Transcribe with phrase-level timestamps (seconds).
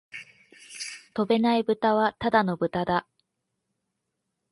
[1.13, 3.05] 飛べないブタはただの豚だ